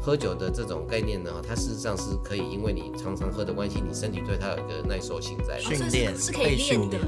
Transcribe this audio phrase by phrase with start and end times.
[0.00, 5.58] 喝酒的这种概念呢，它事实上是可以，因为你常常喝的关系，你身体对它有一个耐受性在。
[5.60, 6.98] 训练是可以练的。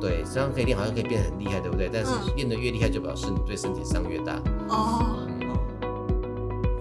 [0.00, 1.88] 对，这样可以练，好像可以变得很厉害，对不对？
[1.92, 4.40] 但是练得越厉害，就表示你对身体伤越大。
[4.68, 5.26] 哦。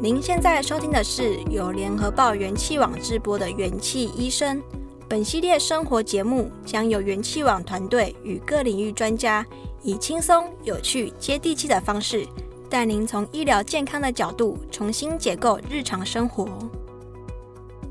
[0.01, 4.61] 您现在收听的是由联合报元气网直播的元气医生。
[5.07, 9.45] 本系列生活节目将由元气网团队与各领域专家，
[9.83, 12.25] 以轻松、有趣、接地气的方式，
[12.71, 16.47] 带您从医疗健康的角度重新解构日常生活。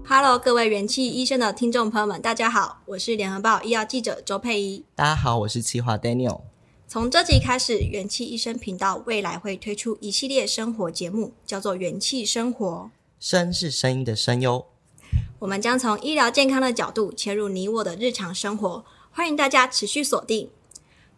[0.09, 4.83] Hello，各位元气医生的听众朋友们，大家好，我是联合报医药记者周佩怡。
[4.95, 6.41] 大家好，我是企划 Daniel。
[6.89, 12.91] 从这集开始，元气医生频道未来会推出一系列生活节目，叫做元气生活。
[13.19, 14.65] 声是声音的声哟。
[15.41, 20.49] 我们将从医疗健康的角度切入你我的日常生活，欢迎大家持续锁定。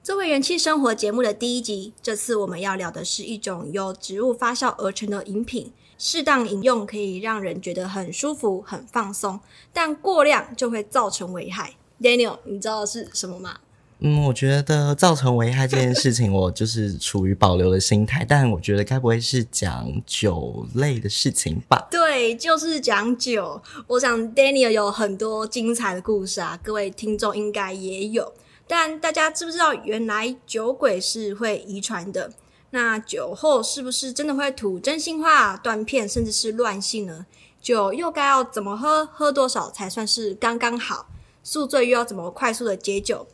[0.02, 9.38] 作为元气生活节目的第一集，这次我们要聊的是一种由植物发酵而成的饮品，适当饮用可以让人觉得很舒服、很放松，
[9.72, 11.74] 但过量就会造成危害。
[12.00, 13.58] Daniel，你知道是什么吗？
[14.00, 18.26] 嗯，我觉得造成危害这件事情，我就是处于保留的心态。
[18.28, 21.86] 但我觉得该不会是讲酒类的事情吧？
[21.88, 23.62] 对，就是讲酒。
[23.86, 28.32] 我想 Daniel 有很多精彩的故事啊，各位听众应该也有。
[28.66, 32.32] 但大家知不知道，原来酒鬼是会遗传的？
[32.70, 37.26] 那酒后是不是真的会吐真心话、断片，甚至是乱性呢？
[37.60, 39.06] 酒又该要怎么喝？
[39.06, 41.06] 喝多少才算是刚刚好？
[41.44, 43.26] 宿醉又要怎么快速的解酒？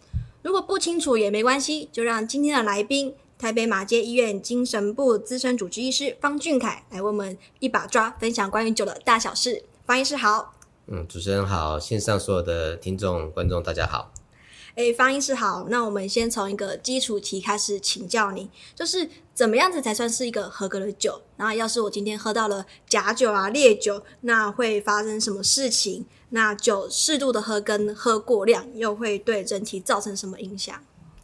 [0.43, 9.63] 如果不清楚也没关系，就让今天的来宾台北马街医院精神部资深主治医师方俊凯来为我们一把抓，分享关于酒的大小事。
[9.87, 10.55] 方医师好，
[10.89, 14.11] 嗯，主持人好，线上所有的听众观众大家好。
[14.79, 21.21] 诶，方医师好，那我们先从一个基础题开始请教你，就是怎么样子才算是一个合格的酒？
[21.37, 26.07] 然后要是我今天喝到了假酒啊、烈酒，那会发生什么事情？
[26.29, 30.81] 那酒适度的喝跟喝过量又会对人体造成什么影响？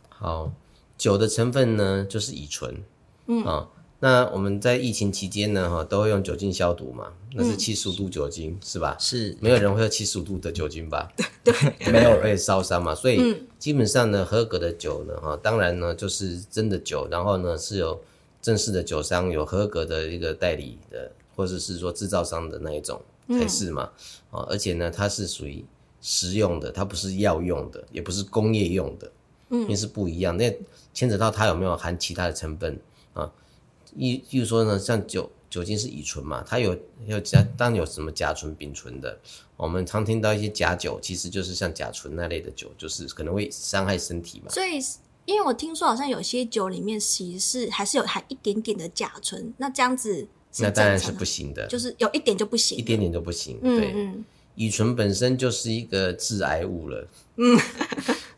[0.09, 0.51] 好，
[0.99, 2.83] 酒的成分呢就是乙醇，
[3.27, 3.69] 嗯啊，
[4.05, 8.95] 那我们在疫情期间呢哈都会用酒精消毒嘛，那是七十五度酒精、嗯、是吧？
[9.01, 11.11] 是，没有人会喝七十五度的酒精吧？
[11.43, 11.55] 对，
[11.91, 17.99] 没有会烧伤嘛，所以基本上呢合格的酒呢哈，当然呢就是真的酒，然后呢是有
[18.43, 23.01] 正式的酒商有合格的一个代理的，或者是说制造商的那一种。
[23.27, 23.85] 才是嘛，
[24.31, 25.65] 啊、嗯，而且呢，它是属于
[26.03, 29.11] 食用的，它不是药用的，也不是工业用的，
[29.49, 30.37] 嗯，因为是不一样。
[30.37, 30.55] 那
[30.93, 32.79] 牵扯到它有没有含其他的成分
[33.15, 33.33] 啊？
[33.97, 39.19] 一，比如说呢，像酒酒精是乙醇嘛，它有有甲，当然有什么甲醇、丙醇的。
[39.57, 44.51] 我们常听到一些假酒，其实就是像甲醇那类的酒，就是可能会伤害身体嘛。
[44.51, 44.81] 所以，
[45.27, 50.27] 因为我听说好像有些酒里面其实是还是有含一点点的甲醇，那这样子。
[50.59, 53.59] 那当然是不行的，就是有一点就不行，一点点都不行。
[53.61, 57.59] 对，嗯，乙醇本身就是一个致癌物了，嗯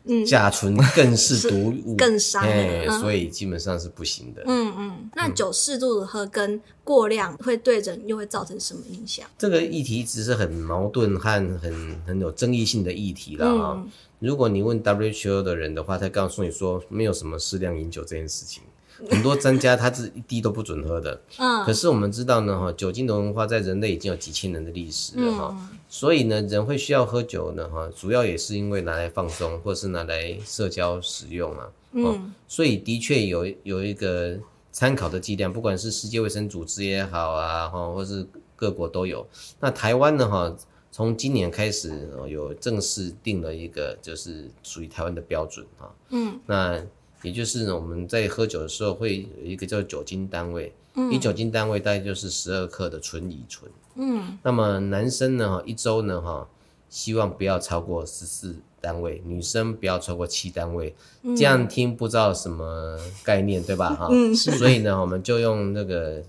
[0.07, 4.43] 嗯，甲醇更是毒物，更伤，哎，所以基本上是不行的。
[4.45, 9.27] 嗯嗯，那酒适度的喝跟过量会对人又会造成什么影响？
[9.37, 13.85] 这个议题一直是很矛盾和很很有争议性的议题了啊。
[14.19, 18.63] 如果你问 WHO 的人的话，他告诉你说没有什么适量饮酒这件事情。
[19.09, 34.35] 很多专家他是一滴都不准喝的，嗯，可是我们知道呢，哈，酒精的文化在人类已经有几千年的历史了，哈、嗯，所以呢，人会需要喝酒呢，哈，主要也是因为拿来放松，或是拿来社交使用啊，嗯，所以的确有有一个
[34.71, 39.27] 参考的剂量，不管是世界卫生组织也好啊，哈，或是各国都有。
[39.59, 40.55] 那台湾呢，哈，
[40.91, 46.81] 从今年开始有正式定了一个，就是属于台湾的标准，哈，嗯，那。
[47.23, 56.47] 也就是呢，我们在喝酒的时候会有一个叫酒精单位，嗯，以酒精单位大概就是十二克的纯乙醇，嗯，那么男生呢，哈，一周呢，哈，
[56.89, 63.95] 希望不要超过十四单位，女生不要超过七单位，嗯，这样听不知道什么概念，对吧？
[63.95, 66.23] 哈，嗯，所以呢，我们就用那个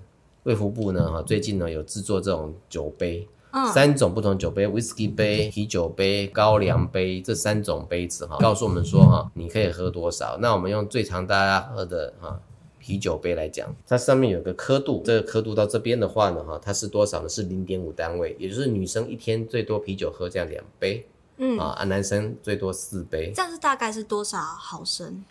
[0.45, 3.27] 卫福部呢，哈，最近呢有制作这种酒杯。
[3.73, 10.37] 三种不同酒杯，whisky 杯、啤酒杯、高粱杯，这三种杯子哈，告诉我们说哈，你可以喝多少？
[10.41, 12.41] 那我们用最常大家喝的哈，
[12.79, 17.29] 啤酒杯来讲，它上面有个刻度，这个刻度到这边的话呢，哈，它是多少呢？
[17.29, 21.07] 是零点五单位，也就是女生一天最多啤酒喝这样两杯，
[21.37, 23.33] 嗯啊，男生最多四杯。
[23.35, 25.25] 这样是大概是多少毫升？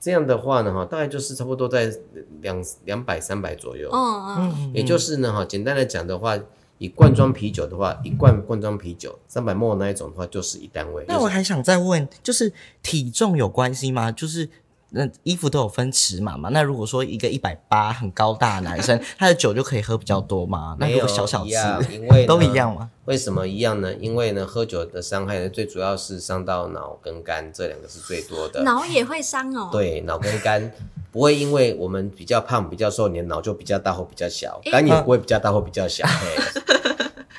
[0.00, 1.92] 这样的话呢，哈，大概就是差不多在
[2.40, 3.90] 两两百三百左右。
[3.92, 6.38] 嗯嗯，也就是呢，哈，简单来讲的话。
[6.78, 11.04] 以罐装啤酒的话，一罐罐装啤酒三百 ml 那一种的话，就是一单位。
[11.06, 12.52] 那我还想再问，就是
[12.82, 14.10] 体重有关系吗？
[14.12, 14.48] 就是
[14.90, 16.48] 那衣服都有分尺码嘛？
[16.50, 20.76] 那如果说一个一百八很高大的男生，他的酒就可以喝比较多吗？
[20.80, 22.90] 那如果小小只，因为 都一样吗？
[23.04, 23.92] 为什么一样呢？
[23.94, 28.62] 因为呢，喝酒的伤害呢，最主要是伤到脑跟肝，这两个是最多的。
[28.62, 29.68] 脑也会伤哦。
[29.72, 30.72] 对，脑跟肝。
[31.10, 36.06] 不会因为我们比较胖、比较瘦，你的脑就比较大或比较小，肝也不会比较大或比较小。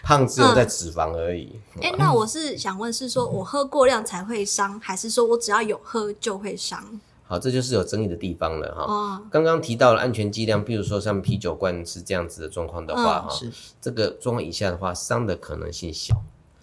[0.01, 1.59] 胖只有在脂肪而已。
[1.81, 6.83] 哎、嗯，那我是想问，是说我喝过量才会伤，还是说我只要有喝就会伤？
[7.27, 8.91] 好，这就是有争议的地方了哈。
[8.91, 13.29] 哦、刚刚提到了安全剂量，比如说像啤酒罐是这样子的状况的话，哈、
[13.79, 16.15] 这个状况以下的话，伤的可能性小，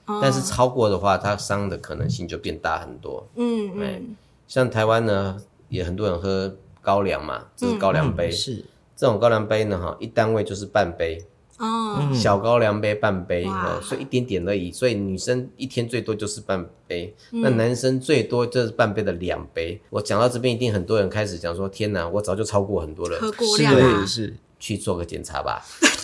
[0.09, 3.25] 嗯、但是超过的话，它伤的可能性就变大很多。
[3.37, 4.17] 嗯嗯。
[4.49, 5.37] 像台湾呢，
[5.69, 6.53] 也很多人喝。
[6.87, 8.65] 高粱嘛，这是高粱杯，嗯嗯、是。
[8.95, 11.21] 这种高粱杯呢，哈，一单位就是半杯，
[11.59, 19.81] 哦，小高粱杯半杯，哦所以一点点而已，所以女生一天最多就是半杯，嗯、那男生最多就是半杯的两杯。
[19.91, 24.37] 我讲到这边，一定很多人开始讲说，天哪，我早就超过很多人，喝过量啊，是，是。
[24.59, 25.63] 去做个检查吧。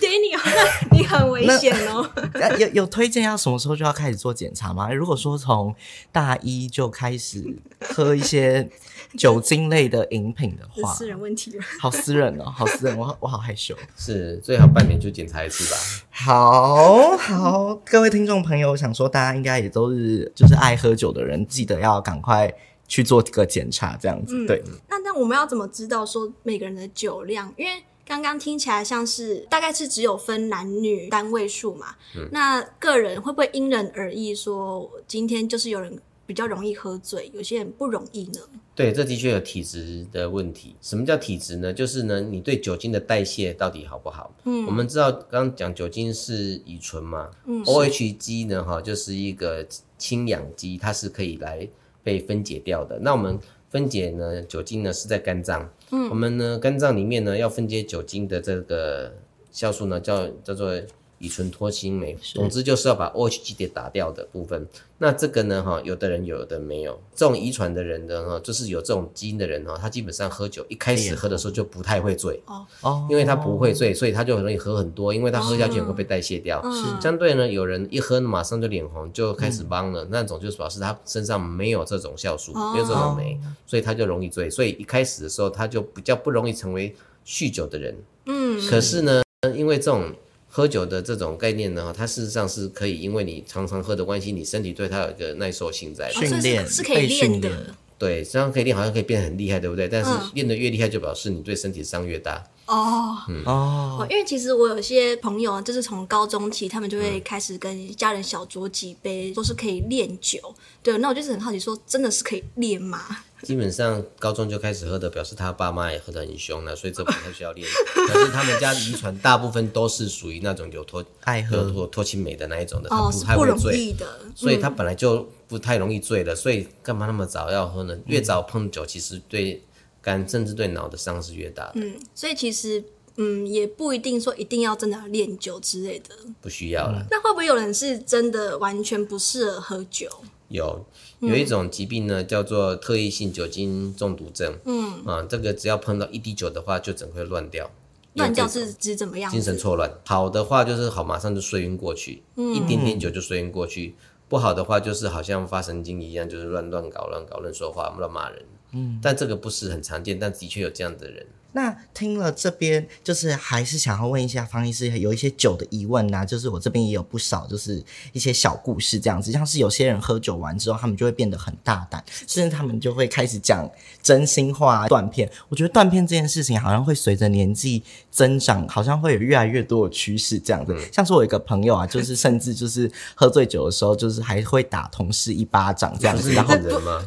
[0.90, 2.08] 你 你很危险哦。
[2.58, 4.92] 有有推荐要什么时候就要开始做检查吗？
[4.92, 5.74] 如果说从
[6.10, 7.44] 大一就开始
[7.80, 8.68] 喝一些
[9.16, 13.76] 酒精类的饮品的话，私人问题了，好私人哦，好私人，我我好害羞。
[13.96, 15.80] 是最好半年就检查一次吧。
[16.10, 22.52] 好好，各位听众朋友，我想说大家应该也都是就是爱喝酒的人，记得要赶快
[22.88, 24.34] 去做这个检查，这样子。
[24.36, 24.62] 嗯、对。
[24.88, 27.52] 那那我们要怎么知道说每个人的酒量？
[27.56, 34.34] 因为刚刚听起来像是大概是只有分男女单位数嘛，嗯、那个人会不会因人而异？
[34.34, 38.40] 说今天就是有人比较容易喝醉，有些人不容易呢？
[38.74, 40.74] 对，这的确有体质的问题。
[40.80, 41.72] 什么叫体质呢？
[41.72, 44.34] 就是呢，你对酒精的代谢到底好不好？
[44.44, 49.66] 嗯，我们知道刚刚讲酒精是乙醇嘛，嗯，OH 基呢，哈，就是一个
[49.98, 51.68] 氢氧基，它是可以来
[52.02, 52.98] 被分解掉的。
[53.00, 53.38] 那我们
[53.72, 55.68] 分解呢，酒精呢是在肝脏。
[55.90, 59.12] 嗯，我们呢肝脏里面呢要分解酒精的这个
[59.52, 60.80] 酵素呢叫叫做。
[61.22, 64.66] 乙醇脱氢酶，总之就是要把 OH 基给打掉的部分。
[64.98, 67.00] 那这个呢，哈，有的人有，有的没有。
[67.14, 76.60] 这种遗传的人的哈，就是有这种基因的人哈，他基本上喝酒一开始喝的时候就不太会醉哦哦，因为他不会醉，所以他就很容易喝很多，因为他喝下去也会被代谢掉。
[76.72, 84.50] 是相对呢，有人一喝马上就脸红，就开始懵了，那种就表示他身上没有这种酵素，没有这种酶，所以他就容易醉。
[84.50, 86.92] 所以一开始的时候他就比较不容易成为
[87.24, 87.96] 酗酒的人。
[88.26, 89.22] 嗯，可是呢，
[89.54, 90.12] 因为这种。
[90.54, 96.12] 喝酒的这种概念呢，它事实上是可以，因为你常常喝的关系，你身体对它有一个耐受性在。
[96.12, 97.74] 训练是可以练的。
[97.96, 99.88] 对，这样可以练，好像可以变得很厉害，对不对？
[99.88, 102.44] 但是练得越厉害，就表示你对身体伤越大。
[102.66, 110.38] 哦，嗯哦，因为其实我有些朋友，就是从高中起，他们就会开始跟家人小酌几杯，都是可以练酒。
[110.82, 113.00] 对，那我就是很好奇，说真的是可以练吗？
[113.42, 117.66] 基本上高中就开始喝的，表示他爸妈也喝得很凶了，所以这不太需要练。
[118.08, 127.98] 可是他们家的遗传大部分都是属于那种有脱爱喝脱脱氢酶的那一种的，他不太会醉的，所以他本来就不太容易醉的，所以干嘛那么早要喝呢？
[128.06, 129.62] 越早碰酒，其实对
[130.00, 131.72] 肝甚至对脑的伤是越大的。
[131.74, 132.82] 嗯，所以其实
[133.16, 137.04] 嗯也不一定说一定要真的要练酒之类的，不需要了。
[137.10, 140.08] 那会不会有人是真的完全不适合喝酒？
[140.48, 140.84] 有
[141.22, 144.58] 有一种疾病呢，叫做特异性酒精中毒症。
[144.64, 147.70] 嗯啊，这个只要碰到一滴酒的话，就整个会乱掉。
[148.14, 149.30] 乱掉是指怎么样？
[149.30, 149.90] 精神错乱。
[150.04, 152.22] 好的话就是好，马上就睡晕过去。
[152.36, 153.94] 嗯，一点点酒就睡晕过去。
[154.28, 158.42] 不好的话就是好像发神经一样，就是乱乱搞、乱搞、乱说话、乱骂人。
[158.72, 161.26] 嗯，但这个不是很常见，但的确有这样的人。
[161.52, 167.82] 那听了这边，就是还是想要问一下方医师，有一些酒的疑问呐，就是我这边也有不少，就是
[168.12, 173.70] 一些小故事这样子，像是有些人喝酒完之后，他们就会变得很大胆，甚至他们就会开始讲
[174.02, 175.30] 真心话、断片。
[175.48, 180.76] 我觉得断片这件事情好像会随着年纪增长，好像会有越来越多的趋势这样子。
[180.90, 187.02] 像是我一个朋友啊，就是甚至就是喝醉酒的时候，就是还会打同事一巴掌这样子，然后人吗？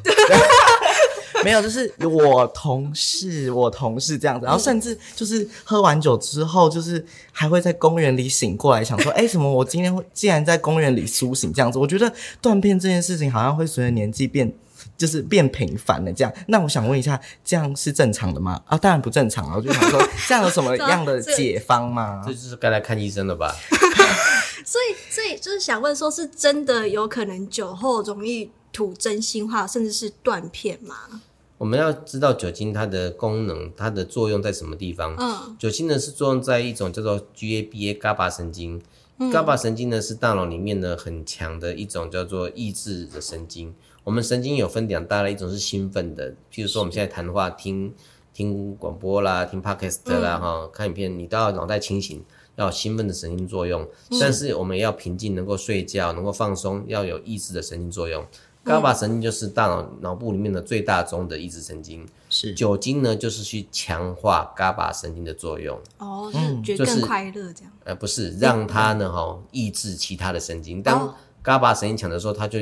[1.45, 9.49] 没有，就是我同事，我同事这样子，然后甚至就是喝完酒之后，就是还会在公园里醒过来，想说，哎，什么？
[9.49, 11.77] 我今天会竟然在公园里苏醒这样子？
[11.77, 12.11] 我觉得
[12.41, 14.51] 断片这件事情好像会随着年纪变
[14.97, 16.33] 就是变频繁了，这样。
[16.47, 18.61] 那我想问一下，这样是正常的吗？
[18.65, 19.53] 啊，当然不正常啊！
[19.57, 22.23] 我就想说， 这样有什么样的解方吗？
[22.25, 23.55] 这就是该来看医生了吧？
[24.65, 31.21] 所以，所以就是想问，说是真的有可能酒后容易吐真心话，甚至是断片吗？
[31.65, 35.15] 我们要知道酒精它的功能，它的作用在什么地方？
[35.17, 38.79] 嗯，酒精呢是作用在一种叫做 GABA GABA 神经。
[39.17, 43.73] 嗯，GABA 神经呢是大脑里面呢很强的一种叫做抑制的神经。
[44.03, 47.91] 我们神经有分两大类，一种是兴奋的，譬如说我们现在谈话、听
[48.31, 52.23] 听广播啦、听 Podcast 啦、哈、嗯、看影片，你都要脑袋清醒，
[52.57, 53.89] 要有兴奋的神经作用。
[54.21, 58.23] 但是我们要平静，能够睡觉，能够放松，要有抑制的神经作用。
[58.65, 65.79] 伽巴神经就是大脑脑部里面的最大宗的抑制神经，是酒精呢，就是去强化伽巴神经的作用。
[65.99, 67.53] 哦，就是觉得更快乐这样。
[67.53, 70.81] 就是、呃，不是，让它呢哈、哦、抑制其他的神经。
[70.81, 72.57] 当伽巴神经强的时候，它就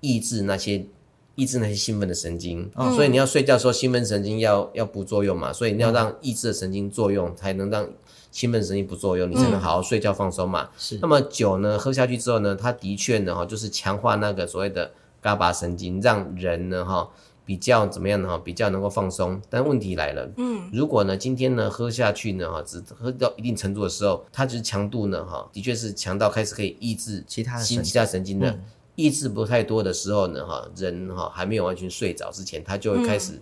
[0.00, 0.86] 抑制那些
[1.34, 2.70] 抑制那些兴奋的神经。
[2.74, 7.86] 哦、所以你要睡觉的时候，兴奋神经要要不作用嘛，所以你要让抑制的神经作用，才能让
[8.32, 10.70] 兴奋神经不作用，你才能好好睡觉放松嘛。
[10.78, 10.98] 是。
[11.02, 14.90] 那么酒呢，喝下去之后呢，它的确呢哈，就是强化那个所谓的。
[15.24, 17.08] 伽巴神经让人呢哈
[17.46, 28.60] 比较怎么样呢哈比较能够放松，但问题来了，嗯，如果呢今天呢喝下去呢哈只喝到一定程度的时候，它就是强度呢哈的确是强到开始可以抑制其他其他神经的，嗯、
[28.96, 33.40] 抑制不太多的时候呢哈人哈还没有完全睡着之前，他就会开始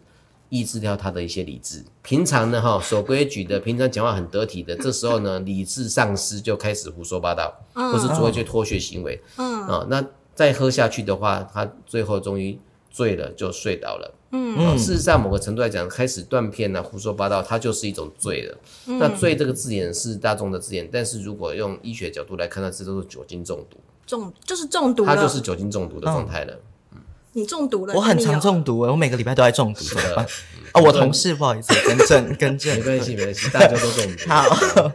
[0.49, 1.79] 抑制掉他的一些理智。
[1.79, 9.67] 嗯、平常呢哈守规矩的，平常讲话很得体的， 这时候呢理智丧失就开始胡说八道，嗯、或是做一些脱序行为，嗯。
[9.69, 10.05] 啊那。
[10.35, 12.59] 再喝下去的话，他最后终于
[12.91, 14.15] 醉了，就睡倒了。
[14.35, 18.59] 嗯，嗯，事实上，某个程度来讲，开始断片啊，胡说八道，它就是一种醉了。
[18.87, 23.77] 嗯、那“醉”这个字眼是大众的字眼，但是如果用医学角度来看，那这都是酒精中毒。
[24.07, 26.59] 中就是中毒，它就是酒精中毒的状态了。
[26.95, 27.01] 嗯，
[27.33, 27.93] 你中毒了？
[27.93, 29.81] 我很常中毒，我每个礼拜都在中毒。
[29.81, 30.27] 是的，啊、
[30.73, 34.25] 哦，我同事，不好意思，更正，更正， 没关系，没关系，大家都中毒。
[34.29, 34.91] 好，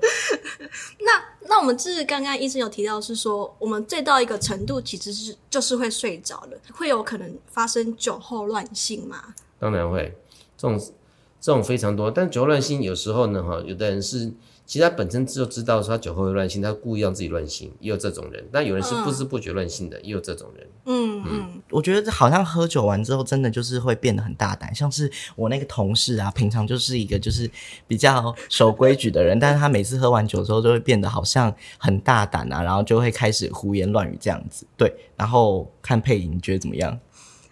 [0.99, 1.36] 那。
[1.49, 9.33] 那我们就是刚刚医生有提到，是说我们醉到一个程度，其实是就是会睡着了，会有可能发生酒后乱性吗？
[9.59, 10.17] 当然会，
[10.57, 10.79] 这种
[11.39, 14.31] 这种非常多，但酒后乱性有时候呢，哈，有的人是。
[14.67, 18.45] 其实他本身就知道说他酒后会乱性，他故意让自己乱性，也有这种人。
[18.51, 20.67] 但有人是不知不觉乱性的，嗯、也有这种人。
[20.85, 24.75] 嗯嗯，我觉得好像喝酒完之后，真的就是会变得很大胆。
[24.75, 27.49] 像是我那个同事啊，平常就是一个就是
[27.87, 34.67] 比较守规矩的人，但是他每次喝完酒之后，就会变得好像很大胆啊，然后就会开始胡言乱语这样子。
[34.75, 36.99] 对，然后看配音，你觉得怎么样？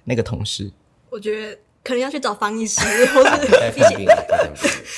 [0.03, 0.69] 那个同事，
[1.09, 1.57] 我觉得。
[1.85, 2.81] 可能要去找方医师，
[3.13, 3.53] 或是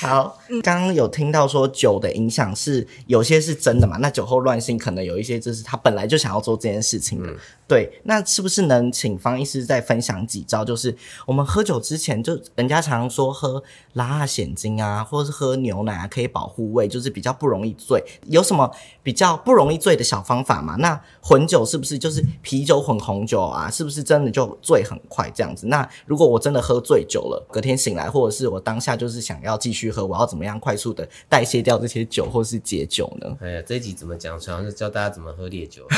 [0.00, 0.34] 好。
[0.62, 3.98] 刚刚有听到说酒的影响是有些是真的嘛？
[3.98, 7.28] 那酒后乱性可能有一些就是他本来就想要做这件事情的。
[7.28, 10.64] 嗯、对，那是不是能请方医师再分享几招？
[10.64, 18.02] 就是我们喝酒之前，就人家常常说喝拉蚬精啊，或者是喝牛奶啊，可以保护胃，就是比较不容易醉。
[18.28, 20.76] 有什么比较不容易醉的小方法吗？
[20.78, 23.70] 那混酒是不是就是啤酒混红酒啊？
[23.70, 25.66] 是不是真的就醉很快这样子？
[25.66, 33.36] 那如果我真的喝醉酒了，隔天醒来，或者是我当下就是想要继续喝，我要怎么样快速的代谢掉这些酒，或是解酒呢？
[33.40, 34.38] 哎呀，这一集怎么讲？
[34.38, 35.86] 主要是教大家怎么喝烈酒。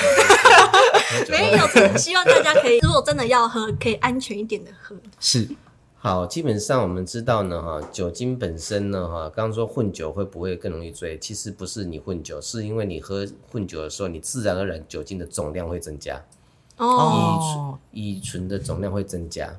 [1.29, 4.95] 没有，希望大家可以，如果真的要喝，可以安全一点的喝。
[5.19, 5.49] 是，
[5.99, 11.19] 好，基本上我们知道呢，哈，酒精本身呢，哈，刚刚说混酒会不会更容易醉？
[11.19, 16.23] 其实不是你混酒，是因为你喝混酒的时候，你自然而然酒精的总量会增加，
[16.77, 19.53] 哦，乙醇乙醇的总量会增加。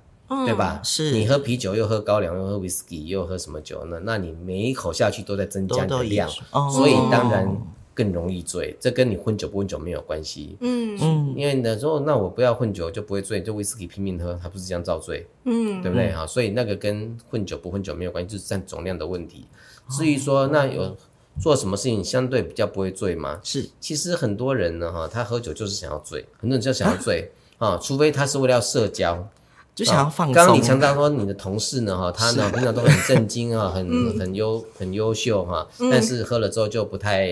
[0.45, 0.79] 对吧？
[0.83, 3.99] 是你喝啤酒，又喝高粱，又喝威士忌，又喝什么酒呢？
[4.03, 6.29] 那你每一口下去都在增加你的量，
[6.71, 7.53] 所以当然
[7.93, 8.73] 更容易醉。
[8.79, 10.55] 这跟你混酒不混酒没有关系。
[10.61, 15.27] 嗯嗯，因为你说那我不要混酒就不会醉，就威士忌拼命喝，还不是这样造醉？
[15.43, 16.13] 嗯，对不对？
[16.13, 19.45] 哈，所以那个跟混酒不混酒没有关系，就是占总量的问题。
[19.89, 20.95] 至于说那有
[21.41, 23.39] 做什么事情相对比较不会醉吗？
[23.43, 29.27] 是，其实很多人呢，哈，他喝酒就是想要醉，很多人就想要醉 啊，除非他是为了要社交。
[29.73, 30.33] 就想要放松。
[30.33, 37.27] 刚刚你强调说你的同事呢，哈，他呢平常都很震惊啊， 很很优很优秀哈，但是喝了之后就不太，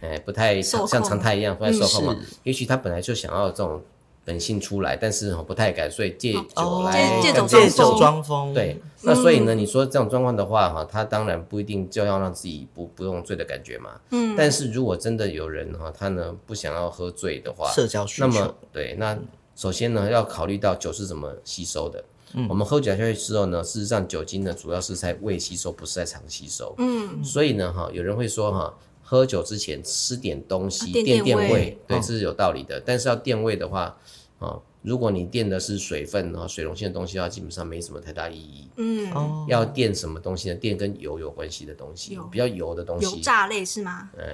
[0.00, 2.16] 哎，不太像常态一样不太受控嘛。
[2.42, 3.80] 也许他本来就想要这种
[4.24, 7.32] 本性出来，但是不太敢，所以借酒来借
[7.70, 8.52] 酒装疯。
[8.52, 13.90] 对，那所以呢，你说这种状况的话哈，他当然不一定就要让自己不不用醉的感觉嘛。
[14.10, 14.34] 嗯。
[14.36, 18.26] 但是如果真的有人哈，他呢不想要喝醉的话，社交需求。
[18.26, 19.16] 那么对那。
[19.56, 22.04] 首先呢，要考虑到酒是怎么吸收的。
[22.34, 26.74] 嗯，我们喝酒下去之后呢，事实上酒精呢主要是在胃吸收，不是在肠吸收。
[26.78, 32.80] 嗯，所以呢，哈，有人会说哈，喝酒之前吃点东西垫垫胃，对，这是有道理的。
[32.84, 33.96] 但是要垫胃的话，
[34.40, 38.68] 啊，如果你垫的是水分啊、水溶性的东西的话，基本上没什么太大意义。
[38.78, 40.56] 嗯，哦，要垫什么东西呢？
[40.56, 44.10] 垫跟油有关系的东西，比较油的东西，油炸类是吗？
[44.18, 44.24] 嗯，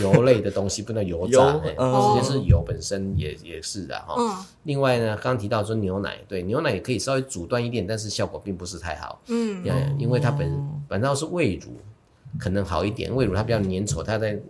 [0.00, 4.14] 油类的东西不能油炸，嗯直接是油本身也也是的哈。
[4.18, 9.20] 嗯另外呢，刚刚提到说牛奶，对，牛奶也可以稍微阻断一点，但是效果并不是太好。
[9.28, 10.50] 嗯嗯，因为它本
[10.88, 11.72] 反倒是胃乳
[12.38, 14.40] 可能好一点，胃乳它比较粘稠，它在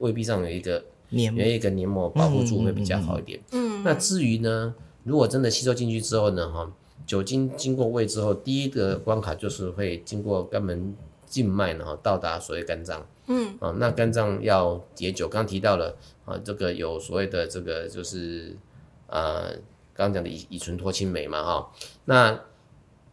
[0.00, 3.38] 胃壁上有一个黏有一个黏膜保护住，会比较好一点。
[3.52, 6.68] 嗯，那至于呢，如果真的吸收进去之后呢，哈，
[7.06, 10.92] 酒精经过胃之后，第一个关卡就是会经过肛门
[11.26, 13.06] 静脉，然后到达所谓肝脏。
[13.32, 18.56] 嗯，啊，那肝脏要解酒，刚提到了啊，这个有所谓的这个就是
[19.06, 19.52] 呃，
[19.94, 21.70] 刚刚讲的乙乙醇脱氢酶嘛，哈，
[22.06, 22.32] 那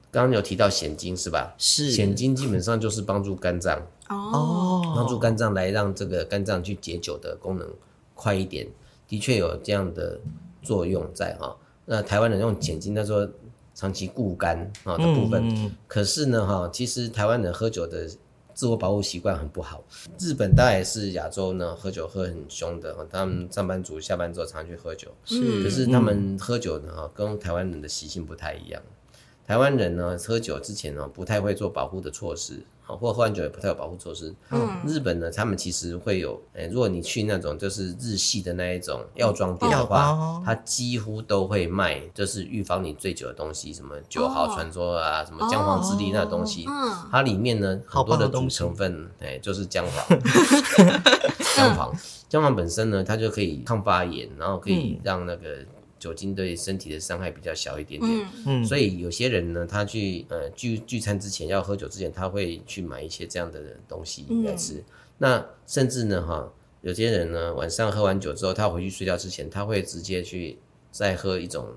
[0.10, 1.54] 刚刚有提到显精是吧？
[1.60, 1.92] 是。
[1.92, 7.72] 显精基本上就是帮助肝脏，哦，帮助哦，肝脏来让这个肝脏去解酒的功能
[8.16, 8.68] 快一点，
[9.08, 10.20] 的确有这样的
[10.64, 11.56] 作用在哈。
[11.86, 13.30] 那台湾人用蚬精，他说
[13.76, 15.72] 长期固肝啊的部分，嗯。
[15.88, 18.10] 可是呢哈，其实台湾人喝酒的
[18.58, 19.84] 自我保护习惯很不好。
[20.20, 28.82] 日本当然也是亚洲呢，喝酒喝很凶的，他们上班族下班之后常去喝酒，是可是他们喝酒呢，跟台湾人的习性不太一样。
[29.48, 34.36] 台湾人呢，喝酒之前呢，不太会做保护的措施，好，或喝完酒也不太有保护措施。
[34.52, 46.66] 嗯日本呢，他们其实会有，诶、如果你去那种就是日系的那一种药妆店的药话包，它几乎都会卖，就是预防你醉酒的东西，什么九号传说啊，什么姜黄之力那东西。
[46.68, 50.20] 嗯它里面呢，好很多的主棒的东西成分，哎，就是姜黄。
[51.56, 51.96] 姜黄，
[52.28, 55.56] 姜黄本身呢，它就可以抗发炎，然后可以让那个
[56.08, 58.12] 酒精对身体的伤害比较小一点点。
[58.46, 63.60] 嗯嗯，所以有些人呢，他去呃聚聚餐之前要喝酒之前，他会去买一些这样的
[63.90, 64.76] 东西来吃。
[64.76, 64.84] 嗯
[65.20, 70.58] 那甚至呢，哈，有些人呢晚上喝完酒之后，他回去睡觉之前，他会直接去
[70.92, 71.68] 再喝一种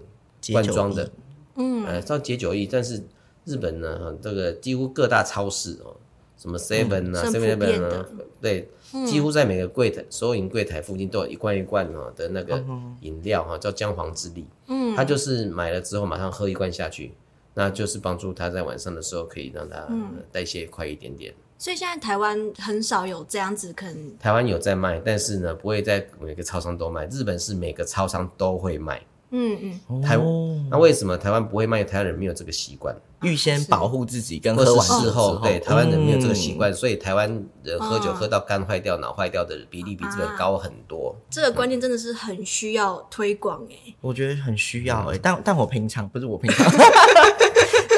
[0.53, 1.11] 罐装的，
[1.57, 2.69] 嗯呃，叫解酒液。
[2.71, 3.03] 但是
[3.47, 5.97] 日本呢，哈，这个几乎各大超市哦，
[6.41, 8.07] 什么 Seven 啊、Seven Eleven 的啊，
[8.41, 8.67] 对，
[9.07, 12.65] 几乎在每个柜台收银柜台附近都有一罐一罐哦的那个
[13.03, 14.47] 饮料哈，叫姜黄之力。
[14.69, 17.13] 嗯，他就是买了之后马上喝一罐下去，
[17.53, 21.35] 那就是帮助他在晚上的时候可以让他呃代谢快一点点。
[21.59, 27.07] 所以现在台湾很少有这样子，可能台湾有在卖，但是呢不会在每个超商都卖。
[27.09, 29.03] 日本是每个超商都会卖。
[29.33, 31.85] 嗯嗯，台哦那为什么台湾不会卖？
[31.85, 37.29] 台湾人没有这个习惯，预先保护自己跟喝完之事后对台湾人没有这个习嗯惯，所以台湾
[37.63, 41.15] 人喝酒哦喝到肝坏掉、脑坏掉的比例比日本高很多。
[41.31, 43.95] 这个观念真的是很需要推广哎。
[44.01, 46.67] 我觉得很需要哎、但但我平常不是我平常，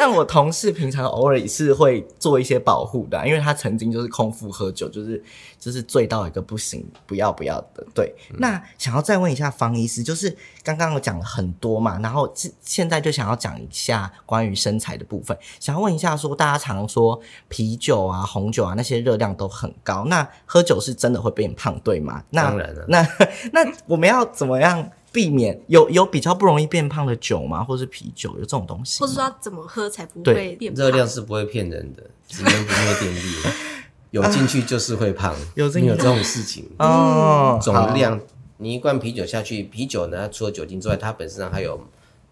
[0.02, 5.22] 但我同事平常偶尔也是会做一些保护的啊、因为他曾经就是空腹喝酒，就是
[5.60, 7.86] 就是醉到一个不行，不要不要的。
[7.94, 22.24] 对，那想要再问一下方医师，就是刚刚我讲了很多嘛，然后现现在就想要讲一下关于身材的部分，想要问一下说，大家常说啤酒啊、红酒啊那些热量都很高，那喝酒是真的会变胖对吗？
[22.30, 23.06] 那当然了那
[23.54, 27.62] 那我们要怎么样避免有有比较不容易变胖的酒吗？
[27.62, 29.06] 或是啤酒有这种东西吗？
[29.06, 30.82] 或者说要怎么喝才不对会变胖？
[30.82, 33.20] 热量是不会骗人的，只能不灭电力，
[34.10, 36.68] 有进去就是会胖， 有进去有这种事情。
[36.78, 38.18] 哦，总量，
[38.56, 41.78] 你一罐啤酒下去，啤酒呢，它除了酒精之外，它本身上还有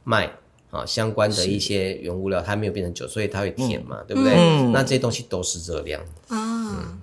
[0.04, 0.32] 麦
[0.70, 4.32] 啊相关的一些原物料，它没有变成酒，所以它会甜嘛，对不对？
[4.36, 6.00] 嗯那这些东西都是热量。
[6.28, 6.98] 啊，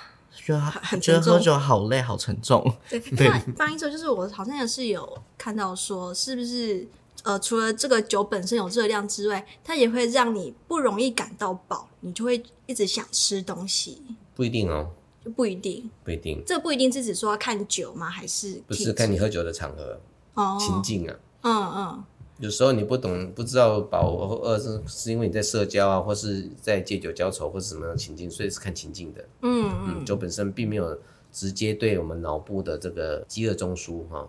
[0.45, 2.63] 觉得很觉得喝酒好累，好沉重。
[2.91, 6.87] 对，对那翻译之后就是我好像也是有看到说，是不是
[7.23, 14.03] 呃，除了这个酒本身有热量之外，它也会让你不容易感到饱，你就会一直想吃东西，
[14.35, 14.91] 不一定哦，
[15.25, 15.89] 就不一定。
[16.03, 18.11] 不一定，这不一定是指说要看酒吗？
[18.11, 20.01] 还是不是看你喝酒的场合、
[20.35, 21.15] 哦，情境啊。
[21.43, 22.05] 嗯嗯
[22.43, 29.25] 有时候你不懂，不知道饱或饿是是因为你在社交啊，或是在借酒浇愁，或是什么样的情境，所以是看情境的。
[29.43, 30.99] 嗯嗯，酒本身并没有
[31.31, 34.29] 直接对我们脑部的这个饥饿中枢哈，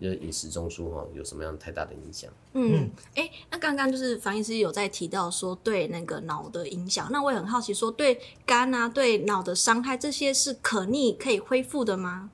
[0.00, 2.30] 就是饮食中枢哈，有什么样太大的影响？
[2.54, 12.30] 嗯，哎、那刚刚就是樊医师有在提到说对那个脑的影响，那我也很好奇说对肝啊、对脑的伤害这些是可逆可以恢复的吗？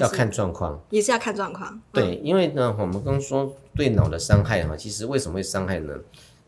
[0.00, 0.80] 要看状况。
[0.90, 1.80] 也是要看状况。
[1.92, 5.94] 对，因为呢，我们刚刚说对脑的伤害哈，其实为什么会伤害呢？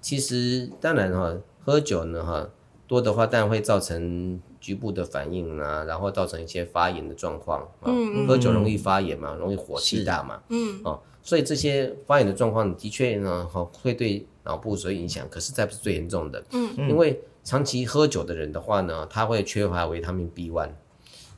[0.01, 2.49] 其实当然哈，喝酒呢哈
[2.87, 7.87] 多的话，当然会造成局部的反应啊，然后造成一些发炎的状况啊。
[7.87, 10.41] 嗯嗯喝酒容易发炎嘛，容易火气大嘛。
[10.49, 16.43] 嗯哦，所以这些发炎的状况的确呢，哈会对脑部所影响，可是这不是最严重的。
[16.53, 20.71] 嗯因为长期喝酒的人的话呢，他会缺乏维他命 B one，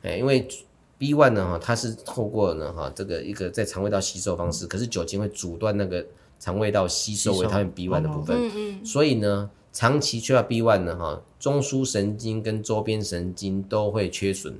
[0.01, 0.47] 哎，因为
[1.03, 6.05] B one 呢哈，它是透过呢哈这个一个在肠胃道吸收方式，可是酒精会阻断那个
[6.39, 14.57] 肠胃道吸收维他命 B one 的部分，嗯嗯，所以呢，长期缺乏 B one 呢哈，中枢神经跟周边神经都会缺损。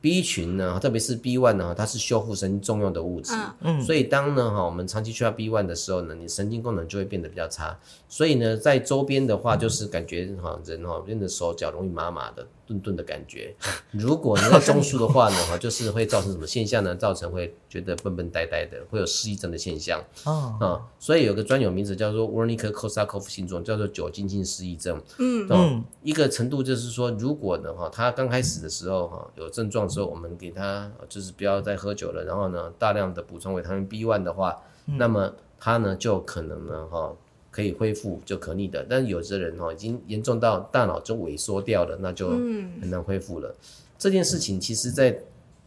[0.00, 7.78] B 群呢，特别是 B one 呢，它是修复神经重要的物质，嗯，所以当呢哈，我们长期缺乏 B one 的时候呢，你神经功能就会变得比较差。
[8.08, 12.44] 所以呢，在周边的话，就是感觉哈，人哈变得手脚容易麻麻的。
[12.72, 13.54] 顿顿的感觉，
[13.90, 16.94] 如果你在中枢的话呢，哈，就是会造成什么现象呢？
[16.94, 20.02] 造成会觉得笨笨呆呆的，会有失忆症的现象。
[20.24, 25.00] 哦，啊，所以有个专有名词叫做 Wernicke-Korsakoff 症状，叫做酒精性失忆症。
[25.18, 34.56] 嗯嗯，一个程度就是说，如果呢，哈，他刚开始的时候哈有症状的时候，我们给他就是不要再喝酒了，然后呢，大量的补充维他命 B one 的话，
[34.86, 37.12] 那么他呢就可能呢，哈。
[37.52, 43.50] 可以恢复就可逆的，但有些人哈已经严重到大脑就萎缩掉了，那就很难恢复了。
[43.50, 43.54] 嗯、
[43.98, 45.22] 这件事情其实在，在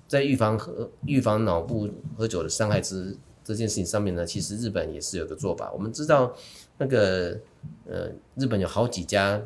[0.08, 5.72] 在预防和预防脑部喝酒的伤害之这件事情上面呢，其实日本也是有个做法。
[5.74, 6.34] 我们知道
[6.80, 7.38] 那个
[7.88, 9.40] 呃，日本有好几家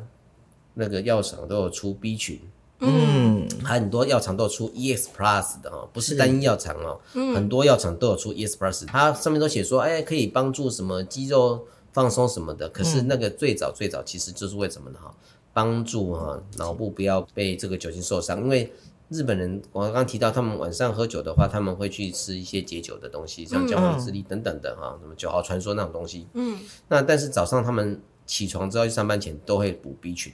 [0.72, 2.40] 那个药厂都有出 B 群，
[2.78, 11.66] 嗯，还很多药厂都有出 ES Plus 的哦，不是单一药厂哦，嗯、很多药厂都有出 ES Plus，它上面都写说，哎，可以帮助什么肌肉。
[11.92, 14.98] 放松什么的，可是那个最早最早其实就是为什么呢？
[15.02, 15.14] 哈，
[15.52, 18.40] 帮助哈脑部不要被这个酒精受伤。
[18.42, 18.72] 因为
[19.08, 26.28] 日本人我刚刚提到，他们晚上喝酒的话，他们会去吃一些解酒的东西，像姜黄之力等等的哈，什么九号传说那种东西。
[26.34, 30.32] 嗯，那但是早上他们起床之后去上班前都会补 B 群，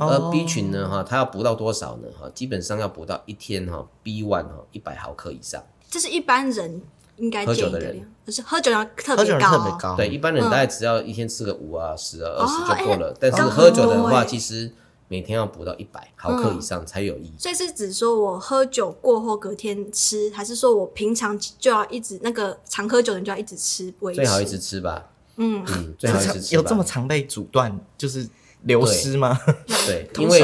[0.00, 2.08] 而 B 群呢哈，它要补到多少呢？
[2.18, 5.62] 哈，基本上要补到一天哈 B one 哈一百毫克以上。
[5.88, 6.82] 这是一般人。
[7.16, 9.96] 应该喝酒的人，可是喝酒量特别高，哦，高。
[9.96, 13.08] 对，一般人大概只要一天吃个五啊、十啊、二十就够了。
[13.08, 14.72] 哦欸、但是喝酒的话，其实
[15.08, 17.32] 每天要补到一百毫克以上才有意义。
[17.36, 23.92] 嗯、所以是指说我喝酒过后隔天吃，还是说我平常就要一直那个常喝酒的人就要一直吃？
[23.92, 25.10] 不会最好一直吃吧。
[25.36, 26.54] 嗯嗯，最好一直吃。
[26.54, 28.28] 有这么常被阻断，就是。
[28.64, 29.38] 流失吗？
[29.86, 30.40] 对，对，因为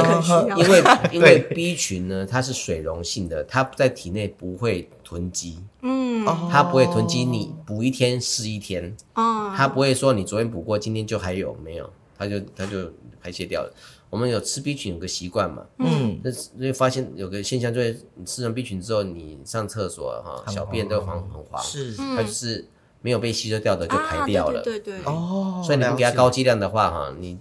[0.55, 12.89] 因为因为 B 群呢，它是水溶性的，它在体内不会囤积，嗯，它不会囤积，你补一天是一天，哦，它不会说你昨天补过，今天就还有没有，它就它就
[13.21, 13.73] 排泄掉了。
[14.09, 22.65] 我们有吃 B 群有个习惯嘛，嗯，那因为发现有个现象，就是你吃完 B 群之后，你上厕所哈，小便都黄很黄，是，它就是
[23.01, 27.37] 没有被吸收掉的就排掉了，对对对，哦，所以你们给它高剂量的话哈，你。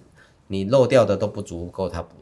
[0.53, 2.17] 你漏掉的都不足够它补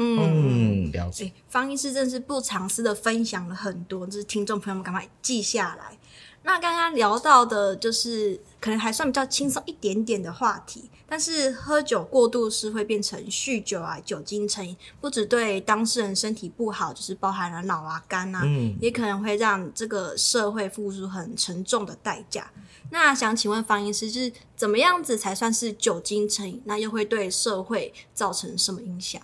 [0.00, 0.22] 的。
[0.22, 1.32] 嗯，了解。
[1.48, 5.98] 方医师真是不藏私的分享了很多，就是听众朋友们赶快记下来。
[6.42, 22.50] 那刚刚聊到的，就是可能还算比较轻松一点点的话题，但是喝酒过度是会变成酗酒啊，酒精成瘾，不止对当事人身体不好，就是包含了脑啊、肝啊，嗯，也可能会让这个社会付出很沉重的代价。
[22.90, 26.62] 那想请问方医师，就是怎么样子才算是酒精成瘾？
[26.64, 29.20] 那又会对社会造成什么影响？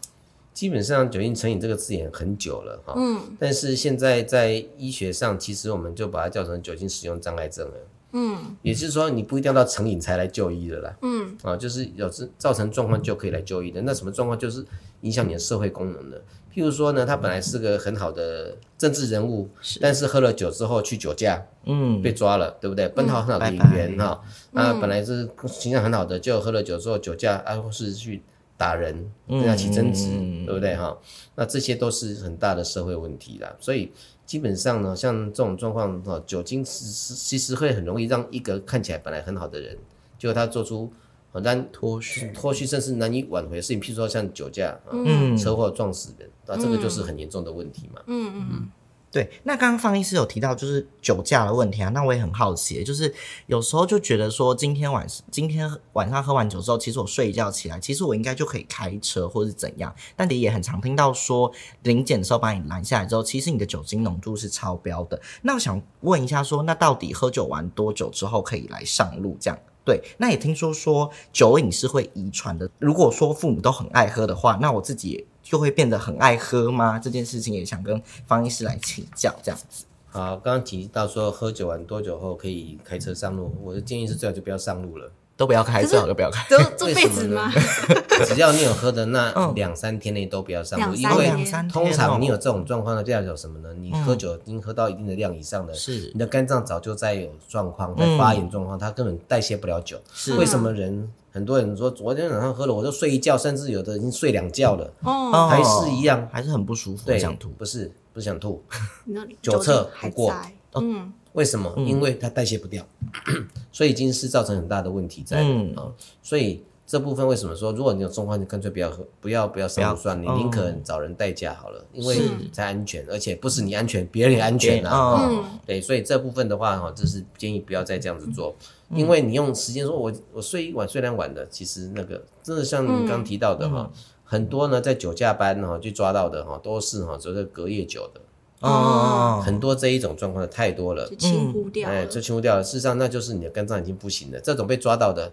[0.57, 7.75] 基本上，酒精成瘾这个字眼很久了哈，嗯，但是现在在医学上，其实我们就把它叫成酒精使用障碍症了，
[8.13, 13.83] 嗯，也就是说，你不一定要到成瘾才来就医的啦，嗯，啊，就是有造成状况就可以来就医的。
[13.83, 14.39] 那什么状况？
[14.39, 14.65] 就是
[15.03, 16.17] 影响你的社会功能的。
[16.55, 19.79] 譬如说呢，他本来是个很好的政治人物，是。
[19.79, 22.89] 但是喝了酒之后去酒驾，嗯，被抓了，对不对？
[22.89, 28.23] 奔逃很好的演员哈，那本来是形象很好的，就喝了酒之后酒驾，啊，或是去
[28.57, 30.97] 打人，跟他起争执，嗯、对不对哈？
[31.35, 33.55] 那这些都是很大的社会问题啦。
[33.61, 33.93] 所以
[34.25, 39.77] 基本上呢，像这种状况哈，酒精是其实会很容易让一个看起来本来很好的人，
[40.19, 40.91] 结果他做出
[41.33, 41.43] 很。
[41.43, 48.01] 难脱序、脱序，甚至难以挽回的事情，譬如说像酒驾、嗯、车祸撞死人，那、嗯、这个就是很严重的问题嘛。
[48.07, 48.69] 嗯嗯嗯，
[49.17, 49.31] 对。
[49.45, 53.15] 那刚刚方医师有提到就是酒驾的问题啊，那我也很好奇，就是
[53.47, 61.51] 有时候就觉得说，今天晚上今天晚上喝完酒之后，其实我睡一觉起来，其实我应该就可以开车或是怎样，但你也很常听到说，
[61.85, 65.19] 临检的时候把你拦下来之后，其实你的酒精浓度是超标的。
[65.41, 69.59] 那我想问一下说，说那到底喝酒完多久之后可以来上路这样？
[69.85, 72.69] 对，那也听说说酒瘾是会遗传的。
[72.79, 76.99] 如果说父母都很爱喝的话，那我自己就会变得很爱喝吗？
[76.99, 79.85] 这件事情也想跟方医师来请教，这样子。
[80.09, 85.13] 好，刚刚提到说喝酒完多久后可以开车上路，我的建议是最好就不要上路了。
[85.37, 86.45] 都不要开，最好都不要开。
[86.49, 87.53] 这这辈子吗？
[88.25, 90.81] 只要你有喝的那两三天内都不要上。
[90.81, 91.31] 路，因为
[91.71, 93.69] 通常你有这种状况的，代表什么呢？
[93.79, 96.11] 你喝酒已经喝到一定的量以上的，是。
[96.15, 99.99] 你的肝脏早就在有状况，在发炎状况，它根本代谢不了酒。
[100.15, 100.35] 是。
[100.39, 108.65] 为什么人很多人说昨天晚上喝了，我就睡一觉，甚至有的已经睡两觉了，哦，还是一样，还是很不舒服，对，想吐，不是不是想吐，
[109.43, 110.35] 酒测不过，
[110.77, 111.13] 嗯。
[111.37, 111.73] 为什么？
[111.77, 112.83] 因为它代谢不掉，
[113.71, 115.43] 所以已经是造成很大的问题在
[115.77, 115.93] 啊。
[116.23, 122.17] 所以这部分为什么说，如果你有中风，你干脆不要喝，不要不要上路算，你宁可找人代驾好了，因为
[122.53, 125.29] 才安全，而且不是你安全，别人也安全啊。
[125.67, 128.57] 对，所以这部分的话哈，就是建议不要再这样子做，
[128.89, 133.91] 因为你用时间说我我睡一晚睡两晚的，其实那个真的像你刚提到的哈，
[134.25, 138.23] 很多呢在酒驾班哈去抓到的哈，都是哈就是隔夜酒的。
[138.61, 142.65] 哦，很多这一种状况的太多了，就清忽掉，哎，就清忽掉了。
[142.65, 144.41] 事实上，那就是你的肝脏已经不行了。
[144.41, 145.31] 这种被抓到的，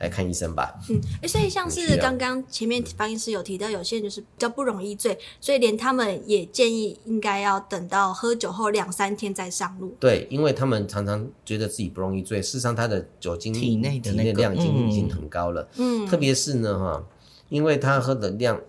[0.00, 0.74] 来看医生吧。
[0.90, 9.94] 嗯，哎，所以像是刚刚前面方医师有提到，有些人就是比较不容易醉，所以连他们也建议应该要等到喝酒后两三天再上路。
[10.00, 15.68] 对，因为他们常常觉得自己不容易醉，事实上他的酒精体内的体内量已经已经很高了。
[15.76, 17.04] 嗯，特别是呢哈，
[17.50, 18.60] 因为他喝的量，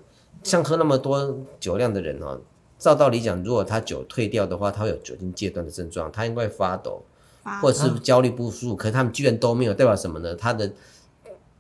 [0.44, 2.40] 像喝那么多酒量的人哦。
[2.80, 7.04] 照道理讲，如果他酒退掉的话，他会有酒精戒断的症状，他应该会发抖，
[7.62, 8.76] 或者是焦虑不舒服。
[8.78, 10.34] 可是他们居然都没有，代表什么呢？
[10.34, 10.72] 他的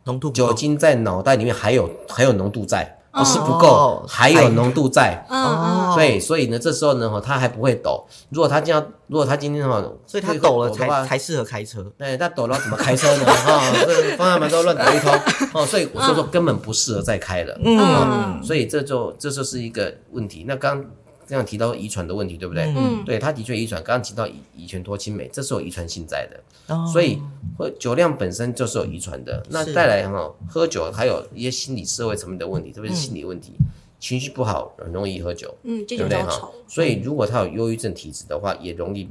[0.05, 5.21] 浓度酒精在脑袋里面还有还有浓度在，不是不够，还有浓度在。
[5.29, 8.05] 哦，对，所以呢，这时候呢，他还不会抖。
[8.29, 11.84] 如果他这样，如果他今天的话，所以他抖了才才适合开车。
[11.97, 13.25] 对，他抖了怎么开车呢？
[13.25, 15.12] 哈，这方向盘都乱抖一通。
[15.53, 17.60] 哦，所以所以说根本不适合再开了。
[17.62, 20.45] 嗯，所以这就这就是一个问题。
[20.47, 20.82] 那刚。
[21.29, 22.63] 这样提到遗传的问题，对不对？
[22.75, 23.79] 嗯，对，他的确遗传。
[23.83, 26.73] 刚刚提到乙乙醛脱氢酶，这是有遗传性在的。
[26.73, 27.19] 哦，所以
[27.55, 29.45] 喝酒量本身就是有遗传的。
[29.51, 33.53] 那再来哈，喝酒还有一些心理社会层面的问题，特别是心理问题，
[33.99, 36.49] 情绪不好很容易喝酒，嗯，对不对哈？
[36.67, 39.07] 所以如果他有忧郁症体质的话，也容易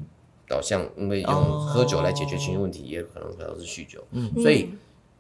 [0.49, 1.33] 导向，因为用
[1.69, 4.03] 喝酒来解决情绪问题，也可能导致酗酒。
[4.11, 4.71] 嗯，所以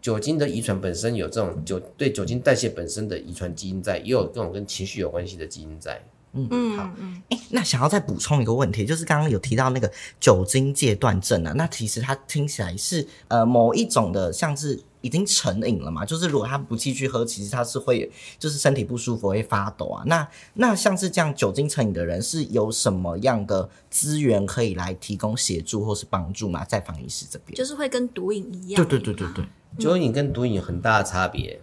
[0.02, 6.02] 酒精的遗传本身有这种酒对酒精代谢本身的遗传基因在，也有这种跟情绪有关系的基因在。
[6.32, 6.84] 嗯嗯，好，
[7.30, 20.02] 哎、欸，那想要再补充一个问题，就是刚刚有提到那个酒精戒断症啊，那其实它听起来是呃某一种的，像是已经成瘾了嘛，就是如果他不继续喝，其实他是会就是身体不舒服会发抖啊。
[20.06, 26.64] 那那像是这样酒精成瘾的人，是有什么样的资源可以来提供协助或是帮助吗？
[26.64, 29.44] 在防疫师这边，就是会跟毒瘾一样，对对对对对，
[29.78, 31.60] 酒瘾跟毒瘾有很大的差别，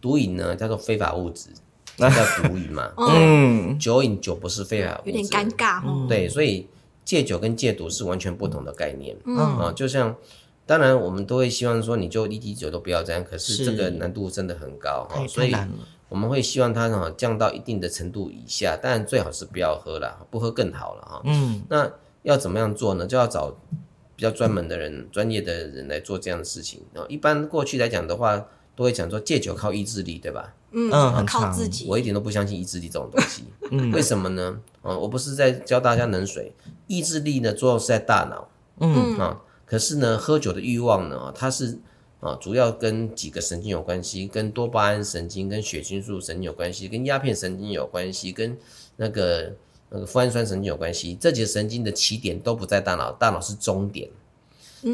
[0.00, 1.50] 毒瘾呢叫做非法物质。
[1.98, 2.92] 那叫毒瘾嘛？
[2.98, 6.06] 嗯，酒瘾酒不是非法物质，有点尴尬哦。
[6.08, 6.66] 对，所以
[7.04, 9.16] 戒酒跟戒毒是完全不同的概念。
[9.24, 10.14] 嗯啊，就像
[10.66, 15.26] 当然我们都会希望说，你就一滴酒都不要这样，可是这个难度真的很高哈。
[15.26, 15.54] 所以
[16.08, 21.22] 我们会希望它哈降到一定的程度以下，当然最好是不要喝了，不喝更好了哈。
[21.24, 21.90] 嗯，那
[22.22, 23.06] 要怎么样做呢？
[23.06, 23.56] 就要找
[24.14, 26.80] 比较专门的人、专业的人来做这样的事情。
[26.94, 30.54] 啊一般过去来讲的话，都会讲说戒酒靠意志力，对吧？
[30.70, 31.86] 嗯，很靠自己。
[31.88, 33.44] 我一点都不相信意志力这种东西。
[33.72, 34.60] 嗯，为什么呢？
[34.82, 36.52] 嗯，我不是在教大家冷水。
[36.86, 38.48] 意志力呢，主要是在大脑。
[38.78, 41.78] 嗯啊，可是呢，喝酒的欲望呢，它是
[42.20, 48.54] 啊，主要跟几个神经有关系，跟多巴胺神经、跟血清素神经有关系，跟鸦片神经有关系，跟
[48.96, 49.54] 那个
[49.88, 51.16] 那个脯氨酸神经有关系。
[51.18, 54.10] 这几个神经的起点都不在大脑，大脑是终点。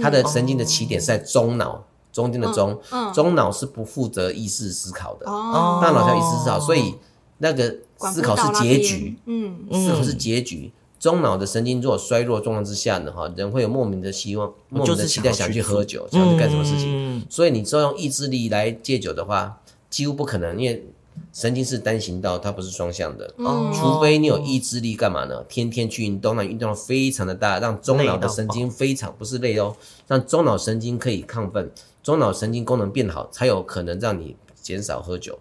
[0.01, 1.85] 它的神经的起点是在中脑。
[2.12, 2.79] 中间的中，
[3.14, 6.94] 中脑是不负责意识思考的，大脑才有意识思考，所以
[7.38, 10.70] 那个思考是结局，嗯，思考是结局。
[11.01, 17.27] 中脑的神经如果衰弱状况之下呢，哈，人会有莫名的希望，莫名的期待，想去喝酒，想去干什么事情。
[17.29, 20.87] 所以你说用意志力来戒酒的话，几乎不可能，因为
[21.33, 23.33] 神经是单行道，它不是双向的。
[23.75, 25.42] 除非你有意志力，干嘛呢？
[25.48, 29.75] 天天去运动，那运动非常的大，让中脑的神经非常不是累哦，
[30.07, 31.70] 让中脑神经可以亢奋。
[32.03, 35.38] 中脑神经功能变好，才有可能让你减少喝酒。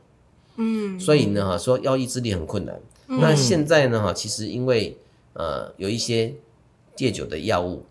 [0.56, 2.80] 嗯，所以呢，哈，说要意志力很困难。
[3.08, 4.98] 嗯、那现在呢，哈，其实因为
[5.34, 6.34] 呃有一些
[6.96, 7.84] 戒酒的药物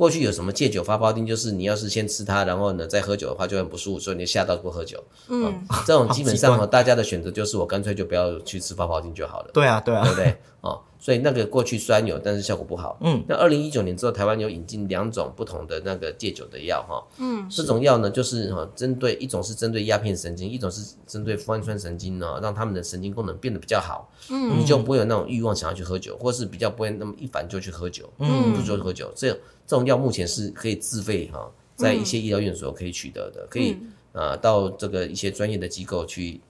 [0.00, 4.98] 过去有什么戒酒发泡钉，就是你要是先吃它，然后呢再喝酒的话就很不舒服，所以你吓到不喝酒。
[5.28, 9.50] 嗯，这种基本上哈，大家的选择就是我干脆就不要去吃发泡钉就好了。
[9.52, 10.34] 对啊，对啊，对不对？
[10.62, 12.98] 哦，所以那个过去虽然有，但是效果不好。
[13.00, 17.02] 嗯，那二零一九年之后，台湾有引进两种不同的那个戒酒的药哈。
[17.18, 24.12] 嗯，这种药呢，就是哈，针对一种是针对鸦片神经，一种是针对脯氨酸神经呢，让他们的神经功能变得比较好。
[24.28, 28.10] 嗯，你就不会有那种欲望想要去喝酒，或是比较不会那么一烦就去喝酒。
[28.18, 29.36] 嗯，不就喝酒这样。
[29.66, 33.72] 这种药目前是可以自费哈，在一些医疗院所可以取得的，可以
[34.12, 36.40] 啊、呃、到这个一些专业的机构去，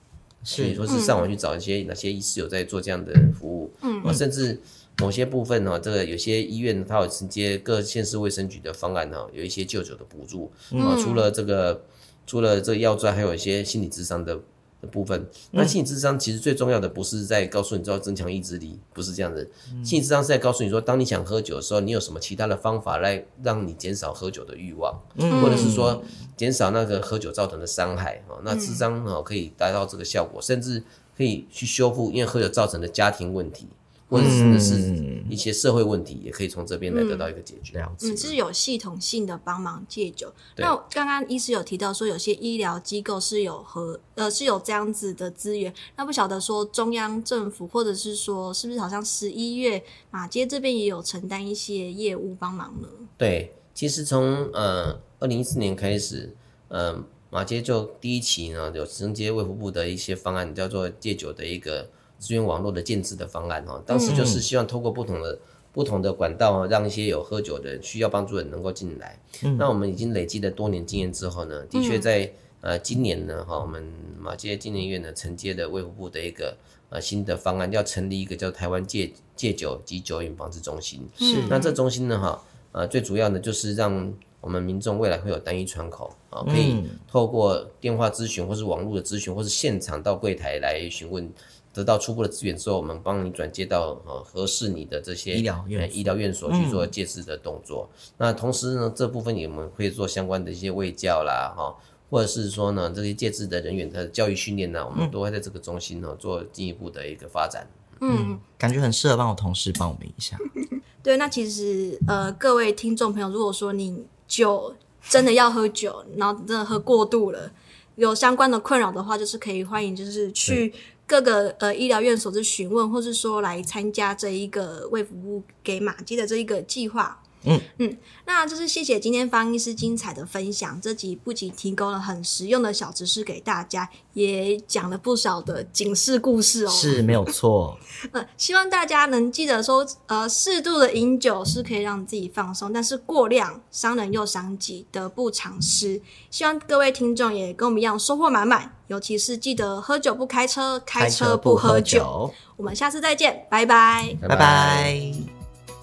[0.43, 4.59] 去或是上网去找一些哪些医师有在做这样的服务，嗯，啊，甚至
[4.99, 11.83] 某些部分呢，这个有些医院它有承接各县市卫生局的方案呢，有一些就酒的补助，啊，除了这个
[12.25, 14.39] 除了这个药专，还有一些心理智商的。
[14.81, 19.49] 的部分，那心理智商其实最重要的不是在告诉你知道增强意志力，不是这样子。
[19.83, 24.99] 心理智商是在告诉你说，当你想喝酒的时候，你有什么其他的方法来让你减少喝酒的欲望，
[25.41, 26.03] 或者是说
[26.35, 28.23] 减少那个喝酒造成的伤害。
[28.27, 30.83] 哦，那智商哦可以达到这个效果，甚至
[31.15, 33.67] 可以去修复因为喝酒造成的家庭问题。
[34.11, 37.81] 或者是是一些社会问题，也可以从这边来得到一个解决。
[38.01, 40.33] 嗯，是有系统性的帮忙戒酒。
[40.57, 45.73] 那刚刚医师有提到说，有些医疗机构是有和呃是有这样子的资源。
[45.95, 52.89] 那不晓得说中央政府或者是说是不是好像十一月马街这边也有承担一些业务帮忙呢？
[53.17, 56.35] 对，其实从呃二零一四年开始，
[56.67, 61.89] 呃马街就第一期呢有承接卫福部的一些方案，叫做戒酒的一个。
[62.21, 65.39] 资源网络的建制的方案哈，当时就是希望透过不同的、嗯、
[65.73, 69.19] 不同的管道，让一些有喝酒的需要帮助的人能够进来。
[69.43, 72.19] 嗯、那我们已经累积了多年经验之后呢，的确在、
[72.61, 73.83] 嗯、呃今年呢哈，我们
[74.19, 76.55] 马偕纪念医院呢承接的卫福部的一个
[76.89, 81.01] 呃新的方案，要成立一个叫台湾戒戒酒及酒瘾防治中心。
[81.17, 91.27] 是，那这中心呢哈，呃最主要呢就是让我们民众未来会有单一窗口啊，可以透过电话咨询或是网络的咨询，或是现场到柜台来询问。
[91.73, 97.89] 得到初步的资源之后，我们帮你转接到呃合适你的这些医疗院医疗院所去做戒治的动作。
[97.93, 101.73] 嗯、那同时呢，这部分也我们会做相关的一些卫教啦，哈，
[102.09, 107.65] 或者是说呢，这些戒治的人员的教育训练呢，我们都会在这个中心呢做进一步的一个发展。
[108.01, 110.37] 嗯，感觉很适合帮我同事报名一下。
[111.01, 114.75] 对，那其实呃，各位听众朋友，如果说你酒
[115.07, 117.49] 真的要喝酒，然后真的喝过度了，
[117.95, 120.73] 有相关的困扰的话，就是可以欢迎就是去。
[121.11, 127.21] 各个呃医疗院所之询问，或是说来参加这一个为服务给马偕的这一个计划。
[127.43, 130.79] 嗯嗯，那就是谢谢今天方医师精彩的分享。
[130.79, 136.69] 这集不仅提供了很实用的小知识给大家，也讲了不少的警示故事哦。
[136.69, 137.77] 是没有错。
[138.13, 145.99] 呃，希望大家能记得说，呃，适度的饮酒是可以让自己放松，但是过量伤人又伤己，得不偿失。
[146.29, 152.03] 希望各位听众也跟我们一样收获满满，尤其是记得喝酒不开车，开车不喝酒。
[152.03, 152.33] 喝酒。
[152.57, 155.13] 我们下次再见，拜拜，拜拜。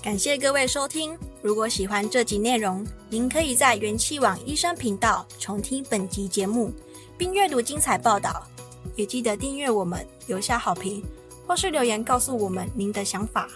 [0.03, 1.17] 感谢各位收听。
[1.41, 6.71] 如果喜欢这集内容，您可以在元气网医生频道重听本集节目，
[7.17, 8.47] 并阅读精彩报道。
[8.95, 11.03] 也记得订阅我们，留下好评，
[11.47, 13.49] 或是留言告诉我们您的想法。